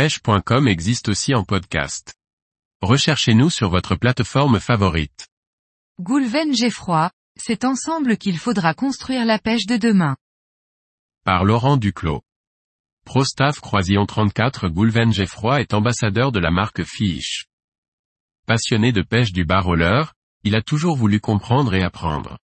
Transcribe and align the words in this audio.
pêche.com 0.00 0.66
existe 0.66 1.10
aussi 1.10 1.34
en 1.34 1.44
podcast. 1.44 2.14
Recherchez-nous 2.80 3.50
sur 3.50 3.68
votre 3.68 3.96
plateforme 3.96 4.58
favorite. 4.58 5.28
Goulven 6.00 6.54
Geffroy, 6.54 7.10
c'est 7.38 7.66
ensemble 7.66 8.16
qu'il 8.16 8.38
faudra 8.38 8.72
construire 8.72 9.26
la 9.26 9.38
pêche 9.38 9.66
de 9.66 9.76
demain. 9.76 10.16
Par 11.26 11.44
Laurent 11.44 11.76
Duclos. 11.76 12.22
ProStaff 13.04 13.60
Croisillon 13.60 14.06
34 14.06 14.70
Goulven 14.70 15.12
Geffroy 15.12 15.60
est 15.60 15.74
ambassadeur 15.74 16.32
de 16.32 16.40
la 16.40 16.50
marque 16.50 16.82
Fish. 16.82 17.44
Passionné 18.46 18.92
de 18.92 19.02
pêche 19.02 19.32
du 19.32 19.44
bar 19.44 19.64
roller, 19.64 20.14
il 20.44 20.56
a 20.56 20.62
toujours 20.62 20.96
voulu 20.96 21.20
comprendre 21.20 21.74
et 21.74 21.82
apprendre. 21.82 22.38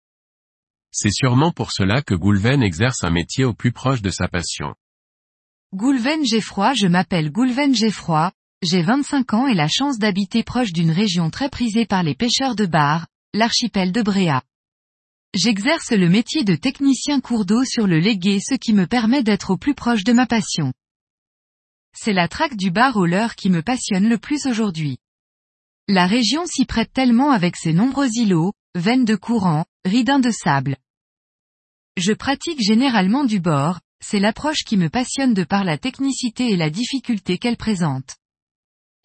C'est 0.89 1.13
sûrement 1.13 1.51
pour 1.51 1.71
cela 1.71 2.01
que 2.01 2.15
Goulven 2.15 2.63
exerce 2.63 3.03
un 3.03 3.11
métier 3.11 3.45
au 3.45 3.53
plus 3.53 3.71
proche 3.71 4.01
de 4.01 4.09
sa 4.09 4.27
passion. 4.27 4.73
Goulven 5.73 6.23
Geffroy 6.23 6.75
Je 6.75 6.85
m'appelle 6.85 7.31
Goulven 7.31 7.73
Geffroy, 7.73 8.31
j'ai 8.61 8.83
25 8.83 9.33
ans 9.33 9.47
et 9.47 9.55
la 9.55 9.67
chance 9.67 9.97
d'habiter 9.97 10.43
proche 10.43 10.71
d'une 10.71 10.91
région 10.91 11.31
très 11.31 11.49
prisée 11.49 11.87
par 11.87 12.03
les 12.03 12.13
pêcheurs 12.13 12.55
de 12.55 12.67
bar, 12.67 13.07
l'archipel 13.33 13.91
de 13.91 14.03
Bréa. 14.03 14.43
J'exerce 15.33 15.91
le 15.91 16.09
métier 16.09 16.43
de 16.43 16.55
technicien 16.55 17.21
cours 17.21 17.43
d'eau 17.43 17.65
sur 17.65 17.87
le 17.87 17.97
Légué 17.97 18.39
ce 18.39 18.53
qui 18.53 18.71
me 18.71 18.85
permet 18.85 19.23
d'être 19.23 19.49
au 19.49 19.57
plus 19.57 19.73
proche 19.73 20.03
de 20.03 20.13
ma 20.13 20.27
passion. 20.27 20.73
C'est 21.97 22.13
la 22.13 22.27
traque 22.27 22.55
du 22.55 22.69
bar 22.69 22.95
au 22.95 23.07
leurre 23.07 23.33
qui 23.33 23.49
me 23.49 23.63
passionne 23.63 24.07
le 24.07 24.19
plus 24.19 24.45
aujourd'hui. 24.45 24.99
La 25.87 26.05
région 26.05 26.45
s'y 26.45 26.65
prête 26.65 26.93
tellement 26.93 27.31
avec 27.31 27.55
ses 27.55 27.73
nombreux 27.73 28.09
îlots, 28.13 28.53
veines 28.75 29.05
de 29.05 29.15
courant, 29.15 29.65
ridins 29.85 30.19
de 30.19 30.29
sable. 30.29 30.77
Je 31.97 32.13
pratique 32.13 32.61
généralement 32.61 33.23
du 33.23 33.39
bord, 33.39 33.79
c'est 34.03 34.19
l'approche 34.19 34.63
qui 34.65 34.75
me 34.75 34.89
passionne 34.89 35.33
de 35.33 35.43
par 35.43 35.63
la 35.63 35.77
technicité 35.77 36.49
et 36.49 36.57
la 36.57 36.69
difficulté 36.69 37.37
qu'elle 37.37 37.57
présente. 37.57 38.17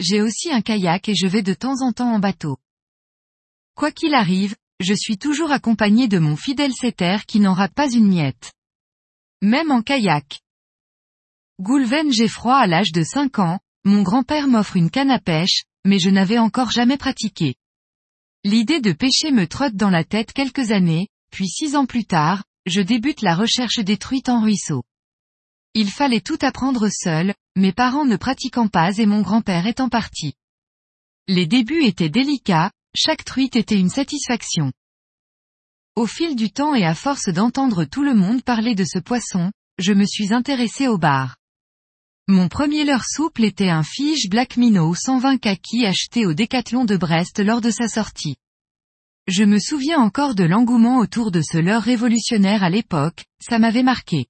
J'ai 0.00 0.20
aussi 0.20 0.50
un 0.50 0.60
kayak 0.60 1.08
et 1.08 1.14
je 1.14 1.26
vais 1.26 1.42
de 1.42 1.54
temps 1.54 1.82
en 1.82 1.92
temps 1.92 2.12
en 2.12 2.18
bateau. 2.18 2.58
Quoi 3.74 3.92
qu'il 3.92 4.14
arrive, 4.14 4.56
je 4.80 4.94
suis 4.94 5.16
toujours 5.16 5.52
accompagné 5.52 6.08
de 6.08 6.18
mon 6.18 6.36
fidèle 6.36 6.72
setter 6.72 7.18
qui 7.26 7.40
n'en 7.40 7.52
rate 7.52 7.74
pas 7.74 7.90
une 7.90 8.08
miette. 8.08 8.52
Même 9.40 9.70
en 9.70 9.82
kayak. 9.82 10.40
Goulven 11.60 12.12
j'ai 12.12 12.28
froid 12.28 12.56
à 12.56 12.66
l'âge 12.66 12.92
de 12.92 13.02
5 13.02 13.38
ans, 13.38 13.60
mon 13.84 14.02
grand-père 14.02 14.48
m'offre 14.48 14.76
une 14.76 14.90
canne 14.90 15.10
à 15.10 15.20
pêche, 15.20 15.62
mais 15.84 15.98
je 15.98 16.10
n'avais 16.10 16.38
encore 16.38 16.70
jamais 16.70 16.96
pratiqué. 16.96 17.54
L'idée 18.44 18.80
de 18.80 18.92
pêcher 18.92 19.30
me 19.30 19.46
trotte 19.46 19.74
dans 19.74 19.90
la 19.90 20.04
tête 20.04 20.32
quelques 20.32 20.70
années, 20.70 21.08
puis 21.30 21.48
six 21.48 21.76
ans 21.76 21.86
plus 21.86 22.04
tard, 22.04 22.44
je 22.68 22.80
débute 22.80 23.22
la 23.22 23.34
recherche 23.34 23.78
des 23.78 23.96
truites 23.96 24.28
en 24.28 24.42
ruisseau. 24.42 24.84
Il 25.74 25.90
fallait 25.90 26.20
tout 26.20 26.38
apprendre 26.42 26.88
seul, 26.90 27.34
mes 27.56 27.72
parents 27.72 28.04
ne 28.04 28.16
pratiquant 28.16 28.68
pas 28.68 28.96
et 28.98 29.06
mon 29.06 29.22
grand-père 29.22 29.66
étant 29.66 29.88
parti. 29.88 30.34
Les 31.26 31.46
débuts 31.46 31.84
étaient 31.84 32.08
délicats, 32.08 32.70
chaque 32.96 33.24
truite 33.24 33.56
était 33.56 33.78
une 33.78 33.90
satisfaction. 33.90 34.72
Au 35.94 36.06
fil 36.06 36.36
du 36.36 36.50
temps 36.50 36.74
et 36.74 36.84
à 36.84 36.94
force 36.94 37.28
d'entendre 37.28 37.84
tout 37.84 38.02
le 38.02 38.14
monde 38.14 38.42
parler 38.42 38.74
de 38.74 38.84
ce 38.84 38.98
poisson, 38.98 39.50
je 39.78 39.92
me 39.92 40.04
suis 40.04 40.32
intéressé 40.32 40.88
au 40.88 40.96
bar. 40.96 41.36
Mon 42.28 42.48
premier 42.48 42.84
leurre 42.84 43.06
souple 43.06 43.44
était 43.44 43.70
un 43.70 43.82
Fige 43.82 44.28
Black 44.28 44.56
Minnow 44.56 44.94
120 44.94 45.38
kaki 45.38 45.86
acheté 45.86 46.26
au 46.26 46.34
Décathlon 46.34 46.84
de 46.84 46.96
Brest 46.96 47.38
lors 47.38 47.60
de 47.60 47.70
sa 47.70 47.88
sortie. 47.88 48.36
Je 49.28 49.44
me 49.44 49.58
souviens 49.58 49.98
encore 49.98 50.34
de 50.34 50.44
l'engouement 50.44 51.00
autour 51.00 51.30
de 51.30 51.42
ce 51.42 51.58
leurre 51.58 51.82
révolutionnaire 51.82 52.62
à 52.62 52.70
l'époque, 52.70 53.26
ça 53.46 53.58
m'avait 53.58 53.82
marqué. 53.82 54.24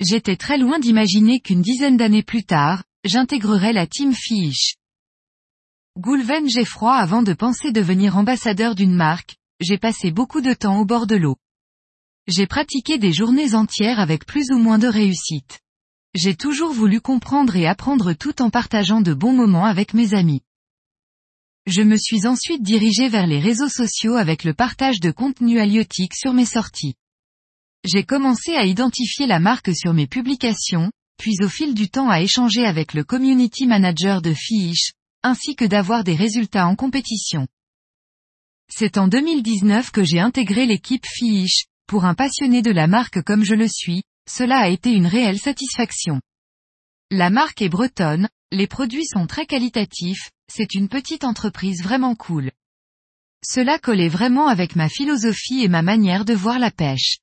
J'étais 0.00 0.34
très 0.34 0.58
loin 0.58 0.80
d'imaginer 0.80 1.38
qu'une 1.38 1.62
dizaine 1.62 1.96
d'années 1.96 2.24
plus 2.24 2.42
tard, 2.42 2.82
j'intégrerais 3.04 3.72
la 3.72 3.86
team 3.86 4.12
Fish. 4.12 4.74
Goulven 5.96 6.48
j'ai 6.48 6.64
froid 6.64 6.94
avant 6.94 7.22
de 7.22 7.34
penser 7.34 7.70
devenir 7.70 8.16
ambassadeur 8.16 8.74
d'une 8.74 8.96
marque, 8.96 9.36
j'ai 9.60 9.78
passé 9.78 10.10
beaucoup 10.10 10.40
de 10.40 10.54
temps 10.54 10.80
au 10.80 10.84
bord 10.84 11.06
de 11.06 11.14
l'eau. 11.14 11.36
J'ai 12.26 12.48
pratiqué 12.48 12.98
des 12.98 13.12
journées 13.12 13.54
entières 13.54 14.00
avec 14.00 14.26
plus 14.26 14.50
ou 14.50 14.58
moins 14.58 14.80
de 14.80 14.88
réussite. 14.88 15.60
J'ai 16.16 16.34
toujours 16.34 16.72
voulu 16.72 17.00
comprendre 17.00 17.54
et 17.54 17.68
apprendre 17.68 18.12
tout 18.14 18.42
en 18.42 18.50
partageant 18.50 19.02
de 19.02 19.14
bons 19.14 19.34
moments 19.34 19.66
avec 19.66 19.94
mes 19.94 20.14
amis. 20.14 20.42
Je 21.70 21.82
me 21.82 21.96
suis 21.96 22.26
ensuite 22.26 22.64
dirigé 22.64 23.08
vers 23.08 23.28
les 23.28 23.38
réseaux 23.38 23.68
sociaux 23.68 24.16
avec 24.16 24.42
le 24.42 24.54
partage 24.54 24.98
de 24.98 25.12
contenu 25.12 25.60
halieutique 25.60 26.16
sur 26.16 26.32
mes 26.32 26.44
sorties. 26.44 26.96
J'ai 27.84 28.02
commencé 28.02 28.56
à 28.56 28.64
identifier 28.64 29.28
la 29.28 29.38
marque 29.38 29.72
sur 29.72 29.94
mes 29.94 30.08
publications, 30.08 30.90
puis 31.16 31.36
au 31.44 31.48
fil 31.48 31.74
du 31.74 31.88
temps 31.88 32.10
à 32.10 32.22
échanger 32.22 32.64
avec 32.64 32.92
le 32.92 33.04
community 33.04 33.68
manager 33.68 34.20
de 34.20 34.34
Fish, 34.34 34.94
ainsi 35.22 35.54
que 35.54 35.64
d'avoir 35.64 36.02
des 36.02 36.16
résultats 36.16 36.66
en 36.66 36.74
compétition. 36.74 37.46
C'est 38.68 38.98
en 38.98 39.06
2019 39.06 39.92
que 39.92 40.02
j'ai 40.02 40.18
intégré 40.18 40.66
l'équipe 40.66 41.06
Fish, 41.06 41.66
pour 41.86 42.04
un 42.04 42.14
passionné 42.14 42.62
de 42.62 42.72
la 42.72 42.88
marque 42.88 43.22
comme 43.22 43.44
je 43.44 43.54
le 43.54 43.68
suis, 43.68 44.02
cela 44.28 44.58
a 44.58 44.68
été 44.68 44.90
une 44.90 45.06
réelle 45.06 45.38
satisfaction. 45.38 46.20
La 47.12 47.30
marque 47.30 47.62
est 47.62 47.68
bretonne, 47.68 48.28
les 48.50 48.66
produits 48.66 49.06
sont 49.06 49.28
très 49.28 49.46
qualitatifs, 49.46 50.32
c'est 50.50 50.74
une 50.74 50.88
petite 50.88 51.24
entreprise 51.24 51.82
vraiment 51.82 52.14
cool. 52.14 52.50
Cela 53.44 53.78
collait 53.78 54.08
vraiment 54.08 54.48
avec 54.48 54.76
ma 54.76 54.88
philosophie 54.88 55.62
et 55.62 55.68
ma 55.68 55.82
manière 55.82 56.24
de 56.24 56.34
voir 56.34 56.58
la 56.58 56.70
pêche. 56.70 57.18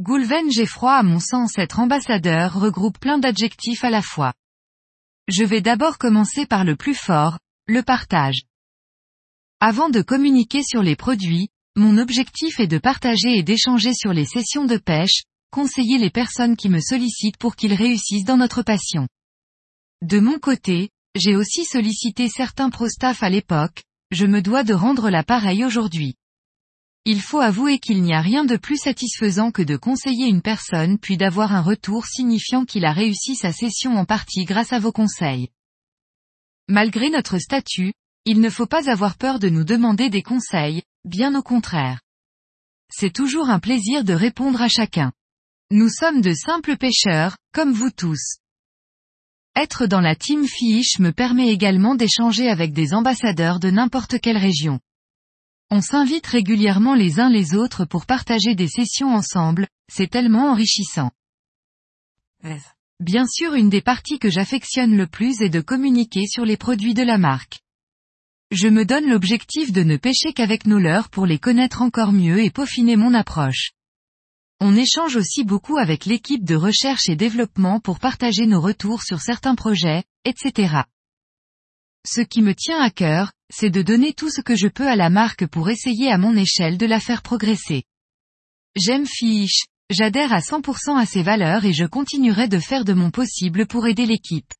Goulven 0.00 0.50
froid 0.66 0.92
à 0.92 1.02
mon 1.02 1.20
sens 1.20 1.58
être 1.58 1.80
ambassadeur 1.80 2.54
regroupe 2.54 2.98
plein 2.98 3.18
d'adjectifs 3.18 3.84
à 3.84 3.90
la 3.90 4.02
fois. 4.02 4.32
Je 5.28 5.44
vais 5.44 5.60
d'abord 5.60 5.98
commencer 5.98 6.46
par 6.46 6.64
le 6.64 6.76
plus 6.76 6.94
fort, 6.94 7.38
le 7.66 7.82
partage. 7.82 8.42
Avant 9.60 9.88
de 9.88 10.02
communiquer 10.02 10.62
sur 10.62 10.82
les 10.82 10.96
produits, 10.96 11.48
mon 11.76 11.98
objectif 11.98 12.60
est 12.60 12.66
de 12.66 12.78
partager 12.78 13.38
et 13.38 13.42
d'échanger 13.42 13.92
sur 13.92 14.12
les 14.12 14.24
sessions 14.24 14.64
de 14.64 14.78
pêche, 14.78 15.22
conseiller 15.50 15.98
les 15.98 16.10
personnes 16.10 16.56
qui 16.56 16.68
me 16.68 16.80
sollicitent 16.80 17.36
pour 17.36 17.56
qu'ils 17.56 17.74
réussissent 17.74 18.24
dans 18.24 18.36
notre 18.36 18.62
passion. 18.62 19.08
De 20.02 20.20
mon 20.20 20.38
côté, 20.38 20.90
j'ai 21.14 21.36
aussi 21.36 21.64
sollicité 21.64 22.28
certains 22.28 22.70
pro-staff 22.70 23.22
à 23.22 23.30
l'époque, 23.30 23.82
je 24.10 24.26
me 24.26 24.40
dois 24.40 24.64
de 24.64 24.74
rendre 24.74 25.10
l'appareil 25.10 25.64
aujourd'hui. 25.64 26.14
Il 27.04 27.22
faut 27.22 27.40
avouer 27.40 27.78
qu'il 27.78 28.02
n'y 28.02 28.12
a 28.12 28.20
rien 28.20 28.44
de 28.44 28.56
plus 28.56 28.76
satisfaisant 28.76 29.50
que 29.50 29.62
de 29.62 29.76
conseiller 29.76 30.26
une 30.26 30.42
personne 30.42 30.98
puis 30.98 31.16
d'avoir 31.16 31.54
un 31.54 31.62
retour 31.62 32.06
signifiant 32.06 32.64
qu'il 32.64 32.84
a 32.84 32.92
réussi 32.92 33.34
sa 33.34 33.52
session 33.52 33.96
en 33.96 34.04
partie 34.04 34.44
grâce 34.44 34.72
à 34.72 34.78
vos 34.78 34.92
conseils. 34.92 35.48
Malgré 36.68 37.08
notre 37.08 37.38
statut, 37.38 37.94
il 38.26 38.40
ne 38.40 38.50
faut 38.50 38.66
pas 38.66 38.90
avoir 38.90 39.16
peur 39.16 39.38
de 39.38 39.48
nous 39.48 39.64
demander 39.64 40.10
des 40.10 40.22
conseils, 40.22 40.82
bien 41.06 41.34
au 41.34 41.42
contraire. 41.42 42.02
C'est 42.90 43.12
toujours 43.12 43.48
un 43.48 43.58
plaisir 43.58 44.04
de 44.04 44.12
répondre 44.12 44.60
à 44.60 44.68
chacun. 44.68 45.12
Nous 45.70 45.88
sommes 45.88 46.20
de 46.20 46.34
simples 46.34 46.76
pêcheurs, 46.76 47.36
comme 47.54 47.72
vous 47.72 47.90
tous. 47.90 48.36
Être 49.60 49.86
dans 49.88 50.00
la 50.00 50.14
team 50.14 50.46
Fish 50.46 51.00
me 51.00 51.10
permet 51.10 51.48
également 51.48 51.96
d'échanger 51.96 52.48
avec 52.48 52.72
des 52.72 52.94
ambassadeurs 52.94 53.58
de 53.58 53.70
n'importe 53.70 54.20
quelle 54.20 54.36
région. 54.36 54.78
On 55.68 55.80
s'invite 55.80 56.28
régulièrement 56.28 56.94
les 56.94 57.18
uns 57.18 57.28
les 57.28 57.56
autres 57.56 57.84
pour 57.84 58.06
partager 58.06 58.54
des 58.54 58.68
sessions 58.68 59.12
ensemble, 59.12 59.66
c'est 59.92 60.06
tellement 60.06 60.52
enrichissant. 60.52 61.10
Bien 63.00 63.26
sûr 63.26 63.54
une 63.54 63.68
des 63.68 63.80
parties 63.80 64.20
que 64.20 64.30
j'affectionne 64.30 64.96
le 64.96 65.08
plus 65.08 65.42
est 65.42 65.50
de 65.50 65.60
communiquer 65.60 66.28
sur 66.28 66.44
les 66.44 66.56
produits 66.56 66.94
de 66.94 67.02
la 67.02 67.18
marque. 67.18 67.58
Je 68.52 68.68
me 68.68 68.84
donne 68.84 69.08
l'objectif 69.08 69.72
de 69.72 69.82
ne 69.82 69.96
pêcher 69.96 70.32
qu'avec 70.34 70.66
nos 70.66 70.78
leurs 70.78 71.10
pour 71.10 71.26
les 71.26 71.40
connaître 71.40 71.82
encore 71.82 72.12
mieux 72.12 72.44
et 72.44 72.50
peaufiner 72.50 72.94
mon 72.94 73.12
approche. 73.12 73.72
On 74.60 74.74
échange 74.74 75.14
aussi 75.14 75.44
beaucoup 75.44 75.78
avec 75.78 76.04
l'équipe 76.04 76.44
de 76.44 76.56
recherche 76.56 77.08
et 77.08 77.14
développement 77.14 77.78
pour 77.78 78.00
partager 78.00 78.44
nos 78.46 78.60
retours 78.60 79.04
sur 79.04 79.20
certains 79.20 79.54
projets, 79.54 80.02
etc. 80.24 80.82
Ce 82.04 82.20
qui 82.20 82.42
me 82.42 82.54
tient 82.54 82.80
à 82.80 82.90
cœur, 82.90 83.32
c'est 83.50 83.70
de 83.70 83.82
donner 83.82 84.14
tout 84.14 84.30
ce 84.30 84.40
que 84.40 84.56
je 84.56 84.66
peux 84.66 84.88
à 84.88 84.96
la 84.96 85.10
marque 85.10 85.46
pour 85.46 85.70
essayer 85.70 86.10
à 86.10 86.18
mon 86.18 86.36
échelle 86.36 86.76
de 86.76 86.86
la 86.86 86.98
faire 86.98 87.22
progresser. 87.22 87.84
J'aime 88.74 89.06
Fiche, 89.06 89.66
j'adhère 89.90 90.32
à 90.32 90.40
100% 90.40 90.98
à 90.98 91.06
ses 91.06 91.22
valeurs 91.22 91.64
et 91.64 91.72
je 91.72 91.84
continuerai 91.84 92.48
de 92.48 92.58
faire 92.58 92.84
de 92.84 92.94
mon 92.94 93.12
possible 93.12 93.66
pour 93.66 93.86
aider 93.86 94.06
l'équipe. 94.06 94.52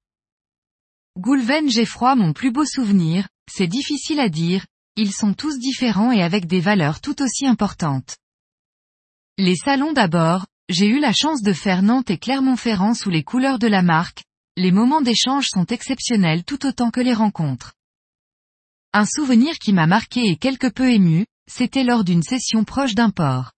Goulven 1.18 1.68
froid 1.84 2.14
mon 2.14 2.32
plus 2.32 2.52
beau 2.52 2.64
souvenir, 2.64 3.28
c'est 3.50 3.66
difficile 3.66 4.20
à 4.20 4.28
dire, 4.28 4.64
ils 4.94 5.12
sont 5.12 5.34
tous 5.34 5.58
différents 5.58 6.12
et 6.12 6.22
avec 6.22 6.46
des 6.46 6.60
valeurs 6.60 7.00
tout 7.00 7.20
aussi 7.20 7.46
importantes. 7.46 8.16
Les 9.40 9.54
salons 9.54 9.92
d'abord, 9.92 10.46
j'ai 10.68 10.88
eu 10.88 10.98
la 10.98 11.12
chance 11.12 11.42
de 11.42 11.52
faire 11.52 11.82
Nantes 11.82 12.10
et 12.10 12.18
Clermont-Ferrand 12.18 12.94
sous 12.94 13.08
les 13.08 13.22
couleurs 13.22 13.60
de 13.60 13.68
la 13.68 13.82
marque, 13.82 14.24
les 14.56 14.72
moments 14.72 15.00
d'échange 15.00 15.46
sont 15.48 15.64
exceptionnels 15.66 16.42
tout 16.42 16.66
autant 16.66 16.90
que 16.90 17.00
les 17.00 17.14
rencontres. 17.14 17.74
Un 18.92 19.04
souvenir 19.04 19.56
qui 19.60 19.72
m'a 19.72 19.86
marqué 19.86 20.26
et 20.26 20.36
quelque 20.36 20.66
peu 20.66 20.90
ému, 20.90 21.24
c'était 21.48 21.84
lors 21.84 22.02
d'une 22.02 22.24
session 22.24 22.64
proche 22.64 22.96
d'un 22.96 23.10
port. 23.10 23.52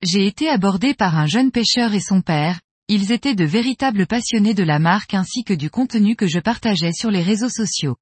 J'ai 0.00 0.28
été 0.28 0.48
abordé 0.48 0.94
par 0.94 1.18
un 1.18 1.26
jeune 1.26 1.50
pêcheur 1.50 1.92
et 1.92 2.00
son 2.00 2.20
père, 2.20 2.60
ils 2.86 3.10
étaient 3.10 3.34
de 3.34 3.44
véritables 3.44 4.06
passionnés 4.06 4.54
de 4.54 4.62
la 4.62 4.78
marque 4.78 5.14
ainsi 5.14 5.42
que 5.42 5.54
du 5.54 5.70
contenu 5.70 6.14
que 6.14 6.28
je 6.28 6.38
partageais 6.38 6.92
sur 6.92 7.10
les 7.10 7.22
réseaux 7.22 7.50
sociaux. 7.50 7.96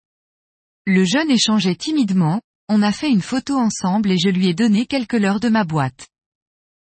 Le 0.85 1.05
jeune 1.05 1.31
échangeait 1.31 1.75
timidement, 1.75 2.43
on 2.69 2.83
a 2.83 2.93
fait 2.93 3.09
une 3.09 3.23
photo 3.23 3.57
ensemble 3.57 4.11
et 4.11 4.19
je 4.19 4.29
lui 4.29 4.49
ai 4.49 4.55
donné 4.55 4.85
quelques 4.85 5.15
leurres 5.15 5.41
de 5.41 5.49
ma 5.49 5.65
boîte. 5.65 6.09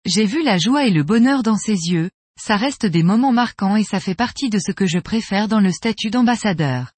J'ai 0.06 0.26
vu 0.26 0.44
la 0.44 0.58
joie 0.58 0.86
et 0.86 0.92
le 0.92 1.04
bonheur 1.04 1.44
dans 1.44 1.58
ses 1.58 1.74
yeux, 1.74 2.10
ça 2.40 2.56
reste 2.56 2.86
des 2.86 3.04
moments 3.04 3.34
marquants 3.34 3.76
et 3.76 3.84
ça 3.84 4.00
fait 4.00 4.16
partie 4.16 4.50
de 4.50 4.60
ce 4.60 4.72
que 4.72 4.88
je 4.88 5.00
préfère 5.00 5.48
dans 5.48 5.60
le 5.60 5.72
statut 5.72 6.10
d'ambassadeur. 6.10 6.94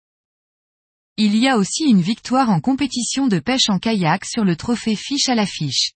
Il 1.18 1.36
y 1.36 1.48
a 1.48 1.58
aussi 1.58 1.84
une 1.84 2.02
victoire 2.02 2.50
en 2.50 2.62
compétition 2.62 3.28
de 3.28 3.40
pêche 3.40 3.70
en 3.70 3.80
kayak 3.80 4.26
sur 4.26 4.46
le 4.46 4.56
trophée 4.56 4.96
Fiche 4.96 5.30
à 5.30 5.36
la 5.36 5.46
fiche. 5.46 5.92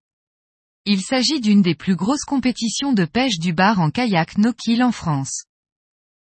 Il 0.86 1.02
s'agit 1.02 1.42
d'une 1.42 1.62
des 1.62 1.74
plus 1.74 1.96
grosses 1.96 2.25
compétitions 2.25 2.94
de 2.94 3.06
pêche 3.06 3.40
du 3.40 3.54
bar 3.54 3.80
en 3.80 3.92
kayak 3.92 4.38
no-kill 4.38 4.84
en 4.84 4.92
France. 4.92 5.46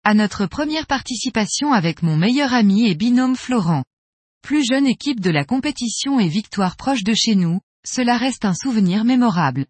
À 0.04 0.14
notre 0.14 0.46
première 0.46 0.88
participation 0.88 1.74
avec 1.74 2.02
mon 2.02 2.18
meilleur 2.18 2.54
ami 2.54 2.88
et 2.88 2.96
binôme 2.96 3.36
Florent. 3.36 3.84
Plus 4.42 4.66
jeune 4.66 4.88
équipe 4.88 5.20
de 5.20 5.30
la 5.30 5.46
compétition 5.46 6.20
et 6.20 6.28
victoire 6.28 6.76
proche 6.76 7.04
de 7.04 7.14
chez 7.14 7.36
nous, 7.36 7.62
cela 7.86 8.18
reste 8.18 8.46
un 8.46 8.56
souvenir 8.56 9.04
mémorable. 9.04 9.68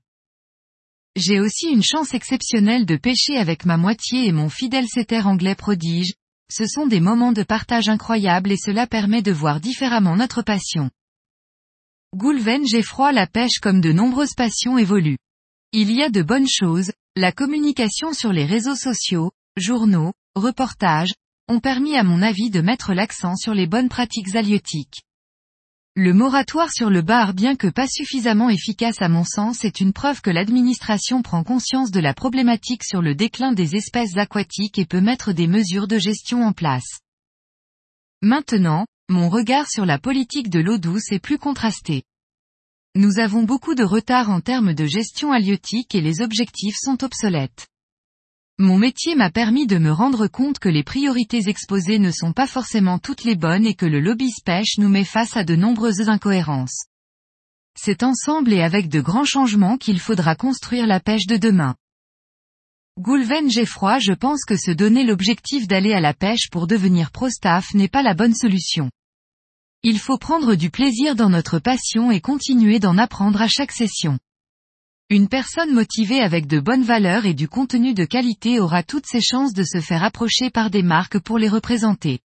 J'ai 1.16 1.42
aussi 1.42 1.68
une 1.68 1.84
chance 1.84 2.14
exceptionnelle 2.14 2.86
de 2.86 2.96
pêcher 2.96 3.38
avec 3.38 3.66
ma 3.66 3.76
moitié 3.76 4.28
et 4.28 4.32
mon 4.32 4.48
fidèle 4.48 4.88
setter 4.88 5.22
anglais 5.22 5.56
prodige, 5.56 6.14
ce 6.50 6.66
sont 6.66 6.88
des 6.88 7.00
moments 7.00 7.34
de 7.34 7.44
partage 7.44 7.90
incroyables 7.90 8.52
et 8.52 8.58
cela 8.58 8.88
permet 8.88 9.22
de 9.22 9.32
voir 9.32 9.60
différemment 9.60 10.16
notre 10.16 10.42
passion. 10.42 10.90
Goulven 12.16 12.66
Geffroy 12.66 13.12
la 13.12 13.28
pêche 13.28 13.60
comme 13.62 13.82
de 13.82 13.92
nombreuses 13.92 14.36
passions 14.36 14.78
évoluent. 14.78 15.18
Il 15.74 15.92
y 15.92 16.02
a 16.02 16.10
de 16.10 16.22
bonnes 16.22 16.50
choses, 16.50 16.92
la 17.16 17.32
communication 17.32 18.14
sur 18.14 18.34
les 18.34 18.46
réseaux 18.46 18.76
sociaux, 18.76 19.32
journaux, 19.58 20.14
reportages, 20.36 21.14
ont 21.48 21.60
permis 21.60 21.96
à 21.96 22.04
mon 22.04 22.22
avis 22.22 22.50
de 22.50 22.62
mettre 22.62 22.94
l'accent 22.94 23.36
sur 23.36 23.54
les 23.54 23.68
bonnes 23.68 23.90
pratiques 23.90 24.36
halieutiques. 24.36 25.04
Le 25.98 26.14
moratoire 26.14 26.72
sur 26.72 26.90
le 26.90 27.02
bar 27.02 27.34
bien 27.34 27.58
que 27.58 27.68
pas 27.68 27.86
suffisamment 27.86 28.50
efficace 28.50 29.02
à 29.02 29.10
mon 29.10 29.26
sens 29.26 29.66
est 29.66 29.82
une 29.82 29.92
preuve 29.92 30.22
que 30.22 30.30
l'administration 30.30 31.22
prend 31.22 31.44
conscience 31.44 31.92
de 31.92 32.00
la 32.00 32.14
problématique 32.14 32.86
sur 32.86 33.02
le 33.02 33.14
déclin 33.14 33.52
des 33.52 33.76
espèces 33.76 34.16
aquatiques 34.16 34.80
et 34.80 34.86
peut 34.86 35.02
mettre 35.02 35.34
des 35.34 35.48
mesures 35.48 35.90
de 35.90 36.00
gestion 36.00 36.44
en 36.44 36.54
place. 36.54 37.02
Maintenant, 38.22 38.86
mon 39.10 39.28
regard 39.28 39.68
sur 39.70 39.86
la 39.86 40.00
politique 40.00 40.50
de 40.50 40.62
l'eau 40.62 40.78
douce 40.78 41.12
est 41.12 41.20
plus 41.20 41.38
contrasté. 41.38 42.04
Nous 42.96 43.20
avons 43.20 43.44
beaucoup 43.44 43.76
de 43.76 43.84
retard 43.84 44.30
en 44.30 44.40
termes 44.40 44.74
de 44.74 44.86
gestion 44.86 45.34
halieutique 45.34 45.94
et 45.94 46.02
les 46.02 46.22
objectifs 46.22 46.78
sont 46.80 47.04
obsolètes. 47.04 47.68
Mon 48.62 48.78
métier 48.78 49.16
m'a 49.16 49.32
permis 49.32 49.66
de 49.66 49.80
me 49.80 49.92
rendre 49.92 50.28
compte 50.28 50.60
que 50.60 50.70
les 50.70 50.84
priorités 50.84 51.50
exposées 51.50 51.98
ne 51.98 52.12
sont 52.12 52.32
pas 52.32 52.46
forcément 52.46 53.00
toutes 53.00 53.24
les 53.24 53.36
bonnes 53.36 53.66
et 53.66 53.74
que 53.74 53.88
le 53.88 54.00
lobby 54.00 54.32
pêche 54.46 54.78
nous 54.78 54.88
met 54.88 55.04
face 55.04 55.36
à 55.36 55.44
de 55.44 55.56
nombreuses 55.56 56.10
incohérences. 56.10 56.86
C'est 57.76 58.04
ensemble 58.04 58.54
et 58.54 58.62
avec 58.62 58.88
de 58.88 59.02
grands 59.02 59.26
changements 59.26 59.80
qu'il 59.80 60.00
faudra 60.00 60.36
construire 60.36 60.86
la 60.86 61.00
pêche 61.00 61.26
de 61.26 61.38
demain. 61.38 61.74
Goulven 63.00 63.50
Geffroy 63.50 63.98
je 63.98 64.14
pense 64.14 64.46
que 64.46 64.56
se 64.56 64.70
donner 64.70 65.06
l'objectif 65.06 65.68
d'aller 65.68 65.94
à 65.94 66.00
la 66.00 66.14
pêche 66.14 66.52
pour 66.52 66.68
devenir 66.68 67.10
pro-staff 67.10 67.74
n'est 67.74 67.88
pas 67.88 68.04
la 68.04 68.14
bonne 68.14 68.36
solution. 68.36 68.92
Il 69.82 69.98
faut 69.98 70.20
prendre 70.20 70.54
du 70.54 70.70
plaisir 70.70 71.16
dans 71.16 71.30
notre 71.30 71.58
passion 71.58 72.12
et 72.12 72.22
continuer 72.22 72.78
d'en 72.78 73.00
apprendre 73.00 73.42
à 73.42 73.48
chaque 73.48 73.72
session. 73.72 74.20
Une 75.12 75.28
personne 75.28 75.74
motivée 75.74 76.22
avec 76.22 76.48
de 76.48 76.62
bonnes 76.62 76.84
valeurs 76.86 77.26
et 77.26 77.34
du 77.34 77.50
contenu 77.50 77.94
de 77.94 78.06
qualité 78.06 78.62
aura 78.62 78.82
toutes 78.82 79.06
ses 79.06 79.20
chances 79.20 79.52
de 79.52 79.66
se 79.66 79.82
faire 79.82 80.06
approcher 80.06 80.50
par 80.50 80.70
des 80.70 80.84
marques 80.84 81.20
pour 81.20 81.38
les 81.38 81.50
représenter. 81.50 82.22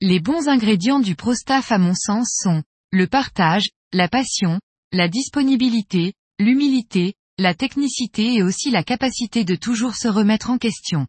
Les 0.00 0.20
bons 0.20 0.46
ingrédients 0.46 1.00
du 1.00 1.16
ProStaff 1.16 1.72
à 1.72 1.78
mon 1.78 1.94
sens 1.96 2.28
sont, 2.40 2.62
le 2.92 3.08
partage, 3.08 3.70
la 3.92 4.06
passion, 4.06 4.60
la 4.92 5.08
disponibilité, 5.08 6.12
l'humilité, 6.38 7.14
la 7.38 7.54
technicité 7.54 8.34
et 8.34 8.44
aussi 8.44 8.70
la 8.70 8.84
capacité 8.84 9.42
de 9.42 9.56
toujours 9.56 9.96
se 9.96 10.06
remettre 10.06 10.50
en 10.50 10.58
question. 10.58 11.08